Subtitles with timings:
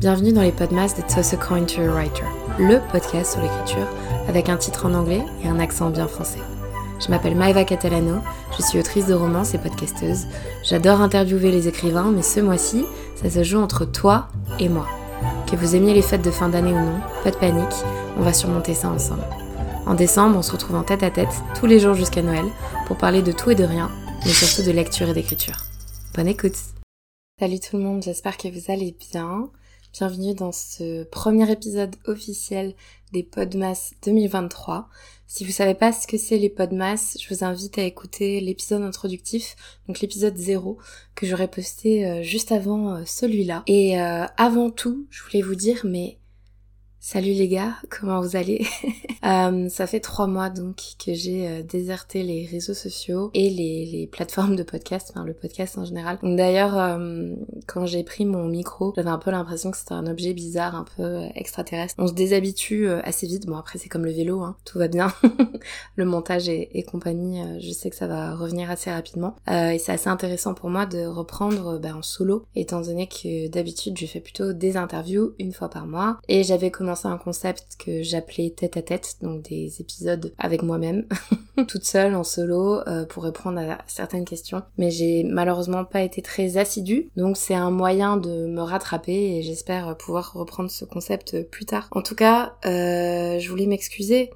[0.00, 2.24] Bienvenue dans les podcasts de Toss a Coin to a Writer,
[2.58, 3.86] le podcast sur l'écriture
[4.28, 6.40] avec un titre en anglais et un accent bien français.
[6.98, 8.22] Je m'appelle Maeva Catalano,
[8.56, 10.24] je suis autrice de romans et podcasteuse.
[10.64, 14.28] J'adore interviewer les écrivains, mais ce mois-ci, ça se joue entre toi
[14.58, 14.88] et moi.
[15.46, 17.84] Que vous aimiez les fêtes de fin d'année ou non, pas de panique,
[18.18, 19.26] on va surmonter ça ensemble.
[19.84, 22.46] En décembre, on se retrouve en tête à tête tous les jours jusqu'à Noël
[22.86, 23.90] pour parler de tout et de rien,
[24.24, 25.56] mais surtout de lecture et d'écriture.
[26.14, 26.56] Bonne écoute
[27.38, 29.50] Salut tout le monde, j'espère que vous allez bien.
[29.92, 32.74] Bienvenue dans ce premier épisode officiel
[33.12, 34.88] des Podmas 2023.
[35.26, 38.82] Si vous savez pas ce que c'est les Podmas, je vous invite à écouter l'épisode
[38.82, 39.56] introductif,
[39.88, 40.78] donc l'épisode 0,
[41.16, 43.64] que j'aurais posté euh, juste avant euh, celui-là.
[43.66, 46.19] Et euh, avant tout, je voulais vous dire, mais
[47.02, 48.66] Salut les gars, comment vous allez?
[49.22, 54.08] Euh, Ça fait trois mois donc que j'ai euh, déserté les réseaux sociaux et les,
[54.10, 56.18] plateformes de podcast, enfin le podcast en général.
[56.22, 57.34] D'ailleurs, euh,
[57.66, 60.86] quand j'ai pris mon micro, j'avais un peu l'impression que c'était un objet bizarre, un
[60.96, 61.96] peu extraterrestre.
[61.98, 63.44] On se déshabitue assez vite.
[63.44, 65.12] Bon après c'est comme le vélo, hein, tout va bien.
[65.96, 69.36] le montage et, compagnie, je sais que ça va revenir assez rapidement.
[69.46, 73.98] et c'est assez intéressant pour moi de reprendre bah, en solo, étant donné que d'habitude
[73.98, 76.18] je fais plutôt des interviews une fois par mois.
[77.04, 81.06] Un concept que j'appelais tête à tête, donc des épisodes avec moi-même,
[81.68, 84.62] toute seule en solo euh, pour répondre à certaines questions.
[84.78, 89.42] Mais j'ai malheureusement pas été très assidue, donc c'est un moyen de me rattraper et
[89.42, 91.88] j'espère pouvoir reprendre ce concept plus tard.
[91.92, 94.30] En tout cas, euh, je voulais m'excuser.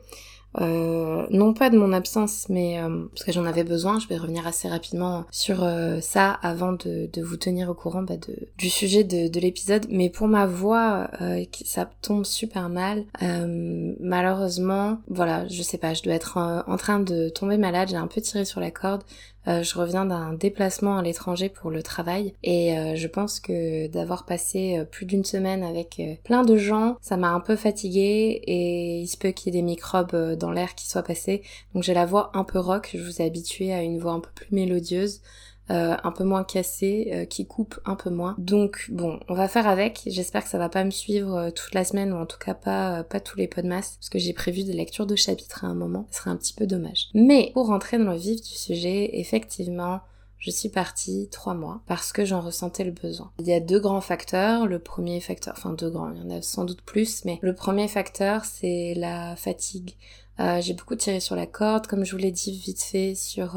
[0.61, 3.99] Euh, non pas de mon absence, mais euh, parce que j'en avais besoin.
[3.99, 8.17] Je vais revenir assez rapidement sur euh, ça avant de, vous tenir au courant bah,
[8.17, 9.87] de, du sujet de, de l'épisode.
[9.91, 11.11] Mais pour ma voix,
[11.65, 13.05] ça tombe super mal.
[14.01, 17.89] malheureusement, voilà, je sais pas, je dois être en train de tomber malade.
[17.89, 19.03] J'ai un peu tiré sur la corde.
[19.47, 23.87] Euh, je reviens d'un déplacement à l'étranger pour le travail et euh, je pense que
[23.89, 28.43] d'avoir passé euh, plus d'une semaine avec plein de gens, ça m'a un peu fatiguée
[28.47, 31.43] et il se peut qu'il y ait des microbes dans l'air qui soient passés.
[31.75, 34.21] Donc j'ai la voix un peu rock, je vous ai habitué à une voix un
[34.21, 35.21] peu plus mélodieuse.
[35.71, 38.35] Euh, un peu moins cassé, euh, qui coupe un peu moins.
[38.37, 40.03] Donc bon, on va faire avec.
[40.07, 42.53] J'espère que ça va pas me suivre euh, toute la semaine ou en tout cas
[42.53, 45.75] pas pas tous les podcasts parce que j'ai prévu des lectures de chapitres à un
[45.75, 46.07] moment.
[46.11, 47.09] Ce serait un petit peu dommage.
[47.15, 50.01] Mais pour rentrer dans le vif du sujet, effectivement,
[50.37, 53.33] je suis partie trois mois parce que j'en ressentais le besoin.
[53.39, 54.67] Il y a deux grands facteurs.
[54.67, 57.55] Le premier facteur, enfin deux grands, il y en a sans doute plus, mais le
[57.55, 59.97] premier facteur c'est la fatigue.
[60.61, 63.57] j'ai beaucoup tiré sur la corde, comme je vous l'ai dit vite fait sur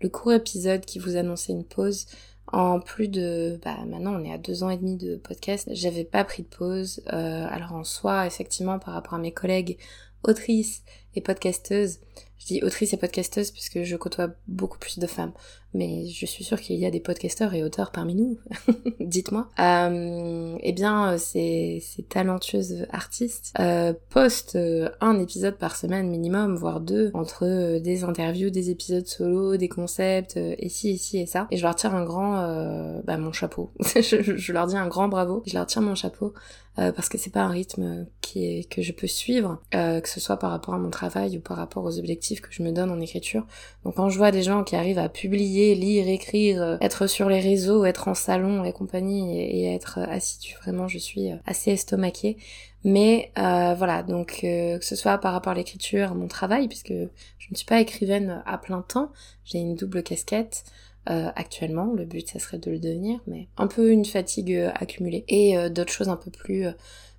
[0.00, 2.06] le court épisode qui vous annonçait une pause.
[2.52, 6.04] En plus de, bah maintenant on est à deux ans et demi de podcast, j'avais
[6.04, 7.02] pas pris de pause.
[7.12, 9.78] Euh, alors en soi, effectivement, par rapport à mes collègues
[10.22, 10.82] autrices
[11.14, 12.00] et podcasteuses,
[12.38, 15.32] je dis autrice et podcasteuse puisque je côtoie beaucoup plus de femmes,
[15.74, 18.38] mais je suis sûre qu'il y a des podcasteurs et auteurs parmi nous.
[19.00, 19.48] Dites-moi.
[19.58, 26.56] Euh, eh bien, ces, ces talentueuses artistes euh, postent euh, un épisode par semaine minimum,
[26.56, 31.18] voire deux, entre euh, des interviews, des épisodes solo, des concepts, et ci, et ci,
[31.18, 31.46] et ça.
[31.50, 33.72] Et je leur tire un grand, bah, mon chapeau.
[33.80, 35.42] je, je, leur dis un grand bravo.
[35.46, 36.34] Je leur tire mon chapeau
[36.76, 40.38] parce que c'est pas un rythme qui est, que je peux suivre, que ce soit
[40.38, 43.00] par rapport à mon travail ou par rapport aux objectifs que je me donne en
[43.00, 43.46] écriture.
[43.84, 47.28] Donc quand je vois des gens qui arrivent à publier, lire, écrire, euh, être sur
[47.28, 51.72] les réseaux, être en salon et compagnie et, être assidus, vraiment je suis euh, assez
[51.72, 52.36] estomaquée.
[52.84, 56.92] Mais euh, voilà, donc que ce soit par rapport à l'écriture, à mon travail, puisque
[56.92, 59.10] je ne suis pas écrivaine à plein temps,
[59.46, 60.64] j'ai une double casquette.
[61.06, 65.70] actuellement, le but ça serait de le devenir, mais un peu une fatigue accumulée et
[65.70, 66.66] d'autres choses un peu plus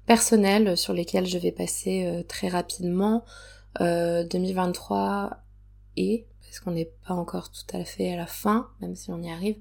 [0.05, 3.23] personnelles sur lesquelles je vais passer très rapidement.
[3.79, 5.35] 2023 euh,
[5.97, 6.25] et,
[6.59, 9.57] qu'on n'est pas encore tout à fait à la fin, même si on y arrive,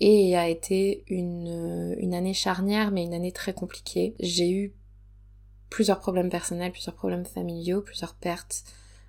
[0.00, 4.14] et a été une, euh, une année charnière, mais une année très compliquée.
[4.20, 4.74] J'ai eu
[5.68, 8.64] plusieurs problèmes personnels, plusieurs problèmes familiaux, plusieurs pertes,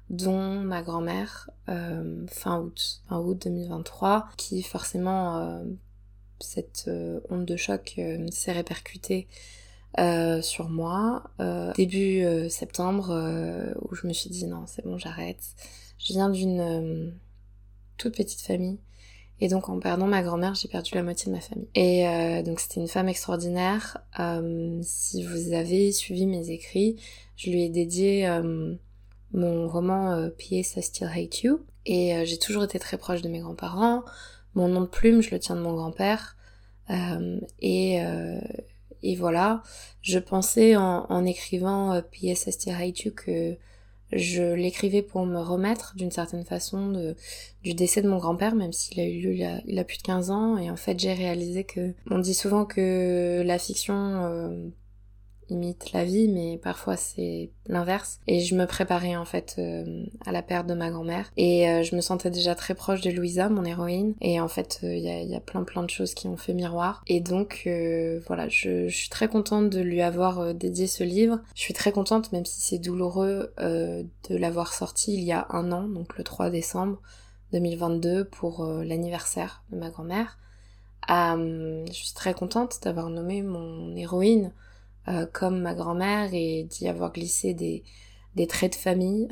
[0.10, 5.64] dont ma grand-mère euh, fin août, fin août 2023, qui forcément
[6.40, 6.90] cette
[7.30, 8.00] onde de choc
[8.32, 9.28] s'est répercutée
[10.00, 13.12] euh, sur moi euh, début euh, septembre
[13.82, 15.44] où je me suis dit non c'est bon j'arrête.
[16.04, 17.14] Je viens d'une
[17.98, 18.80] toute petite famille
[19.40, 21.68] et donc en perdant ma grand-mère j'ai perdu la moitié de ma famille.
[21.76, 24.04] Et donc c'était une femme extraordinaire.
[24.82, 26.96] si vous avez suivi mes écrits,
[27.36, 28.28] je lui ai dédié
[29.34, 30.76] mon roman P.S.
[30.78, 34.04] I Still Hate You et j'ai toujours été très proche de mes grands-parents.
[34.56, 36.36] Mon nom de plume je le tiens de mon grand-père.
[37.60, 38.02] et
[39.04, 39.64] et voilà,
[40.02, 42.48] je pensais en, en écrivant euh, P.S.
[42.68, 43.58] I que
[44.14, 47.16] je l'écrivais pour me remettre d'une certaine façon de,
[47.64, 49.98] du décès de mon grand-père, même s'il a eu lieu il a, il a, plus
[49.98, 50.58] de 15 ans.
[50.58, 54.68] Et en fait, j'ai réalisé que on dit souvent que la fiction euh,
[55.52, 58.20] imite la vie, mais parfois c'est l'inverse.
[58.28, 61.32] Et je me préparais en fait euh, à la perte de ma grand-mère.
[61.38, 64.16] Et euh, je me sentais déjà très proche de Louisa, mon héroïne.
[64.22, 66.54] Et en fait, il y a, y, a, plein plein de choses qui ont fait
[66.54, 67.04] miroir.
[67.08, 67.70] Et donc
[68.28, 71.40] voilà, je, je, suis très contente de lui avoir dédié ce livre.
[71.56, 75.72] Je suis très contente, même si c'est douloureux, de l'avoir sorti il y a un
[75.72, 77.00] an, donc le 3 décembre
[77.54, 80.38] 2022, pour l'anniversaire de ma grand-mère.
[81.10, 84.52] Euh, je suis très contente d'avoir nommé mon héroïne
[85.08, 87.84] euh, comme ma grand-mère et d'y avoir glissé des,
[88.36, 89.28] des traits de famille.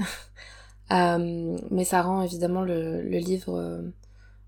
[0.92, 3.82] euh, mais ça rend évidemment le, livre euh,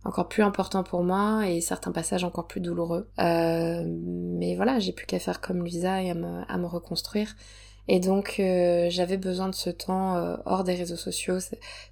[0.04, 3.08] encore plus important pour moi et certains passages encore plus douloureux.
[3.18, 7.36] Mais voilà, j'ai plus qu'à faire comme Lisa et à me, à me reconstruire.
[7.88, 8.36] Et donc
[8.90, 11.38] j'avais besoin de ce temps hors des réseaux sociaux.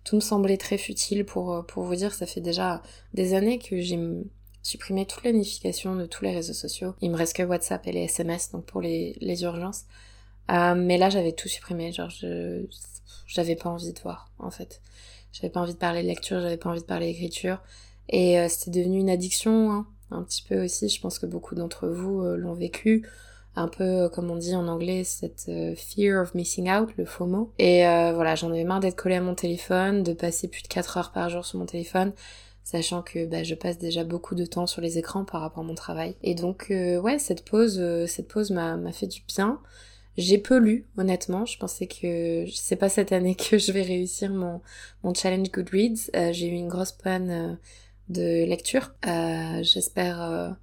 [0.03, 2.81] Tout me semblait très futile pour, pour vous dire, ça fait déjà
[3.13, 3.99] des années que j'ai
[4.61, 6.93] supprimer toutes les notifications de tous les réseaux sociaux.
[7.01, 9.85] Il me reste que WhatsApp et les SMS, donc pour les, les urgences.
[10.51, 11.91] Euh, mais là, j'avais tout supprimé.
[11.91, 12.65] Genre, je,
[13.27, 14.81] j'avais pas envie de voir, en fait.
[15.31, 17.61] J'avais pas envie de parler de lecture, j'avais pas envie de parler d'écriture.
[18.09, 20.89] Et euh, c'était devenu une addiction, hein, un petit peu aussi.
[20.89, 23.07] Je pense que beaucoup d'entre vous euh, l'ont vécu.
[23.55, 27.51] Un peu, comme on dit en anglais, cette fear of missing out, le FOMO.
[27.57, 30.97] Et voilà, j'en avais marre d'être collée à mon téléphone, de passer plus de 4
[30.97, 32.13] heures par jour sur mon téléphone
[32.69, 35.65] sachant que bah, je passe déjà beaucoup de temps sur les écrans par rapport à
[35.65, 36.15] mon travail.
[36.21, 39.59] Et donc euh, ouais, cette pause, euh, cette pause m'a fait du bien.
[40.17, 41.45] J'ai peu lu, honnêtement.
[41.45, 44.61] Je pensais que c'est pas cette année que je vais réussir mon,
[45.03, 46.11] mon challenge Goodreads.
[46.15, 47.57] Euh, j'ai eu une grosse panne
[48.09, 48.93] de lecture.
[49.61, 50.55] j'espère.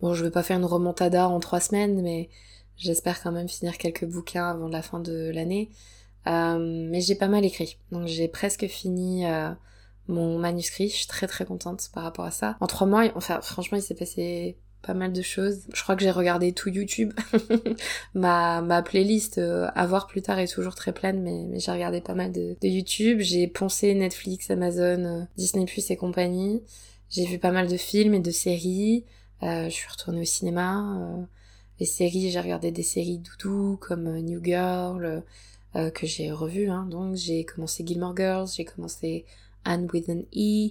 [0.00, 2.28] Bon, je vais pas faire une remontada en trois semaines, mais
[2.76, 5.70] j'espère quand même finir quelques bouquins avant la fin de l'année.
[6.26, 9.24] mais j'ai pas mal écrit, donc j'ai presque fini
[10.08, 10.88] mon manuscrit.
[10.88, 12.56] Je suis très très contente par rapport à ça.
[12.60, 15.66] En trois mois, enfin franchement, il s'est passé pas mal de choses.
[15.72, 17.12] Je crois que j'ai regardé tout YouTube.
[18.14, 21.72] ma, ma playlist euh, à voir plus tard est toujours très pleine, mais, mais j'ai
[21.72, 23.20] regardé pas mal de, de YouTube.
[23.20, 26.62] J'ai poncé Netflix, Amazon, euh, Disney Plus et compagnie.
[27.10, 29.04] J'ai vu pas mal de films et de séries.
[29.42, 31.26] Euh, je suis retournée au cinéma.
[31.80, 35.22] Les séries, j'ai regardé des séries doudou comme New Girl,
[35.74, 36.68] que j'ai revu.
[36.70, 36.86] Hein.
[36.90, 39.24] Donc j'ai commencé Gilmore Girls, j'ai commencé
[39.64, 40.70] Anne with an E.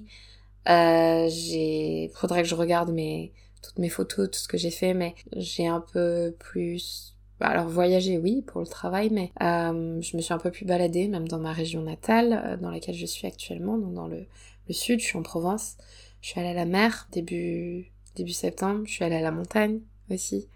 [0.69, 5.15] Euh, faudrait que je regarde mes, toutes mes photos, tout ce que j'ai fait, mais
[5.35, 10.33] j'ai un peu plus, alors voyager oui pour le travail, mais euh, je me suis
[10.33, 13.77] un peu plus baladée, même dans ma région natale, euh, dans laquelle je suis actuellement,
[13.77, 14.25] donc dans le,
[14.67, 15.77] le sud, je suis en Provence.
[16.21, 18.81] Je suis allée à la mer début début septembre.
[18.85, 19.79] Je suis allée à la montagne
[20.11, 20.47] aussi.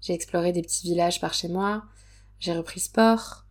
[0.00, 1.84] J'ai exploré des petits villages par chez moi.
[2.38, 3.44] J'ai repris sport.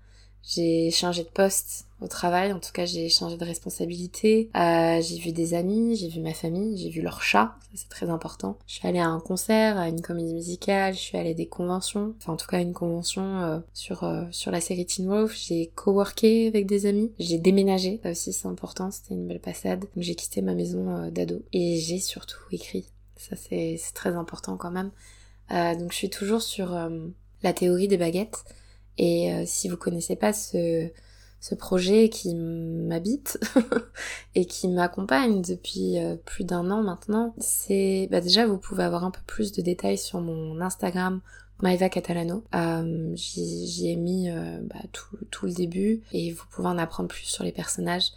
[0.44, 4.50] J'ai changé de poste au travail, en tout cas j'ai changé de responsabilité.
[4.56, 8.10] Euh, j'ai vu des amis, j'ai vu ma famille, j'ai vu leur chat, c'est très
[8.10, 8.58] important.
[8.68, 11.48] Je suis allée à un concert, à une comédie musicale, je suis allée à des
[11.48, 15.34] conventions, enfin en tout cas une convention euh, sur euh, sur la série Teen Wolf.
[15.36, 19.80] J'ai coworké avec des amis, j'ai déménagé, ça aussi c'est important, c'était une belle passade.
[19.80, 22.86] Donc j'ai quitté ma maison d'ado et j'ai surtout écrit.
[23.16, 24.92] Ça c'est très important quand même.
[25.80, 26.78] donc je suis toujours sur
[27.44, 28.44] la théorie des baguettes.
[28.98, 30.90] Et si vous connaissez pas ce,
[31.44, 33.38] ce projet qui m'habite
[34.36, 39.04] et qui m'accompagne depuis euh, plus d'un an maintenant, c'est bah déjà vous pouvez avoir
[39.04, 41.20] un peu plus de détails sur mon Instagram
[41.62, 42.46] Maeva Catalano.
[42.56, 47.10] Euh, J'y ai mis euh, bah, tout, tout, le début et vous pouvez en apprendre
[47.10, 48.12] plus sur les personnages.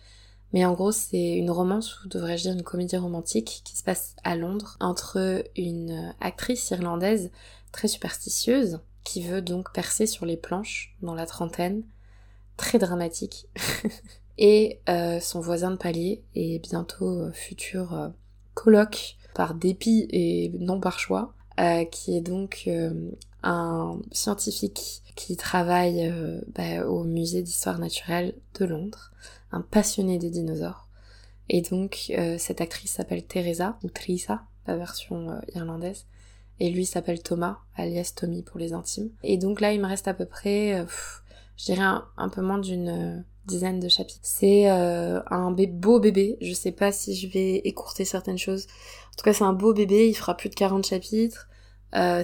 [0.53, 4.15] Mais en gros, c'est une romance, ou devrais-je dire une comédie romantique, qui se passe
[4.23, 7.33] à Londres entre une actrice irlandaise
[7.73, 11.83] très superstitieuse qui veut donc percer sur les planches dans la trentaine,
[12.57, 13.47] très dramatique,
[14.39, 18.09] et euh, son voisin de palier et bientôt euh, futur euh,
[18.55, 21.33] coloc par dépit et non par choix,
[21.91, 22.69] qui est donc
[23.43, 26.13] un scientifique qui travaille
[26.55, 29.13] bah, au musée d'histoire naturelle de Londres,
[29.53, 30.89] un passionné des dinosaures.
[31.51, 36.07] Et donc cette actrice s'appelle Teresa, ou Trisa, la version irlandaise,
[36.61, 39.11] et lui s'appelle Thomas, alias Tommy pour les intimes.
[39.23, 40.85] Et donc là, il me reste à peu près, euh,
[41.57, 41.85] je dirais
[42.17, 44.21] un, peu moins d'une euh, dizaine de chapitres.
[44.23, 48.67] C'est euh, un beau bébé, je sais pas si je vais écourter certaines choses.
[49.13, 51.49] En tout cas, c'est un beau bébé, il fera plus de 40 chapitres.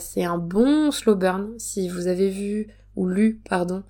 [0.00, 3.82] c'est un bon slow burn, si vous avez vu, ou lu, pardon,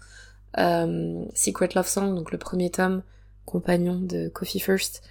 [1.34, 3.02] Secret Love Song, donc le premier tome,
[3.44, 5.02] compagnon de Coffee First,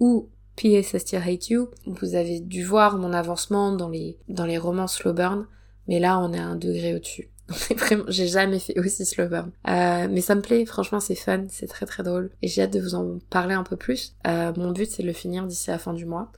[0.00, 0.28] ou
[0.58, 0.92] P.S.
[1.12, 1.68] I Hate You.
[1.86, 5.46] Vous avez dû voir mon avancement dans les, dans les romans slow burn,
[5.86, 7.30] mais là on est à un degré au-dessus.
[8.08, 9.50] J'ai jamais fait aussi slow burn.
[9.68, 12.30] Euh, mais ça me plaît, franchement c'est fun, c'est très très drôle.
[12.42, 14.14] Et j'ai hâte de vous en parler un peu plus.
[14.26, 16.30] Euh, mon but c'est de le finir d'ici la fin du mois.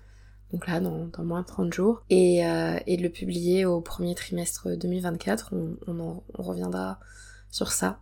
[0.53, 2.39] donc là dans, moins de 30 jours, et,
[2.87, 5.53] et de le publier au premier trimestre 2024.
[5.89, 7.01] On, reviendra
[7.51, 7.99] sur ça.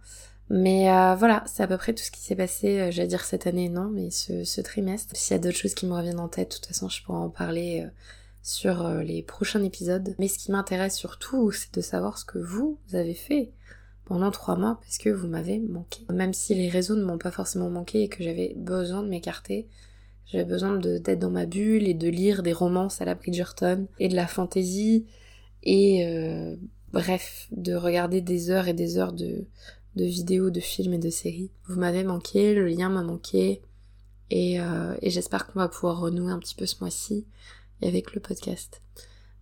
[0.51, 3.25] Mais euh, voilà, c'est à peu près tout ce qui s'est passé, euh, j'allais dire
[3.25, 5.15] cette année, non, mais ce, ce trimestre.
[5.15, 7.19] S'il y a d'autres choses qui me reviennent en tête, de toute façon, je pourrais
[7.19, 7.91] en parler euh,
[8.43, 10.15] sur les prochains épisodes.
[10.19, 13.51] Mais ce qui m'intéresse surtout, c'est de savoir ce que vous avez fait
[14.05, 16.01] pendant trois mois, parce que vous m'avez manqué.
[16.11, 19.69] Même si les réseaux ne m'ont pas forcément manqué et que j'avais besoin de m'écarter,
[20.27, 24.09] j'avais besoin d'être dans ma bulle et de lire des romances à la Bridgerton et
[24.09, 25.05] de la fantaisie
[25.63, 26.57] et
[26.93, 29.47] bref, de regarder des heures et des heures de,
[29.97, 31.51] vidéos, de films et de séries.
[31.67, 33.63] Vous m'avez manqué, le lien m'a manqué,
[34.31, 37.27] et, euh, et j'espère qu'on va pouvoir renouer un petit peu ce mois-ci
[37.83, 38.83] avec le podcast.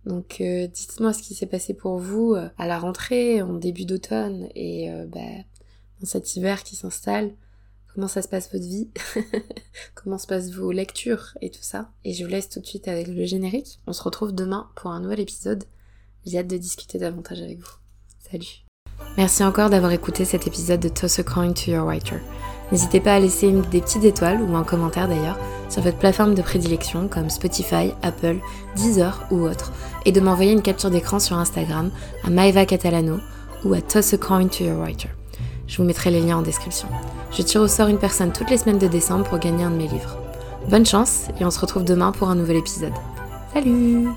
[0.05, 3.85] Donc euh, dites-moi ce qui s'est passé pour vous euh, à la rentrée, en début
[3.85, 5.19] d'automne, et bah,
[5.99, 7.33] dans cet hiver qui s'installe.
[7.93, 8.89] Comment ça se passe votre vie?
[9.95, 11.89] Comment se passent vos lectures et tout ça?
[12.03, 13.79] Et je vous laisse tout de suite avec le générique.
[13.87, 15.63] On se retrouve demain pour un nouvel épisode.
[16.23, 17.77] J'ai hâte de discuter davantage avec vous.
[18.29, 18.65] Salut
[19.17, 22.17] Merci encore d'avoir écouté cet épisode de Toss a Coin to Your Writer.
[22.71, 25.37] N'hésitez pas à laisser des petites étoiles ou un commentaire d'ailleurs
[25.69, 28.37] sur votre plateforme de prédilection comme Spotify, Apple,
[28.75, 29.71] Deezer ou autre
[30.05, 31.91] et de m'envoyer une capture d'écran sur Instagram
[32.23, 33.19] à Maeva Catalano
[33.63, 35.09] ou à Toss a Coin to Your Writer.
[35.67, 36.87] Je vous mettrai les liens en description.
[37.31, 39.75] Je tire au sort une personne toutes les semaines de décembre pour gagner un de
[39.75, 40.17] mes livres.
[40.69, 42.93] Bonne chance et on se retrouve demain pour un nouvel épisode.
[43.53, 44.07] Salut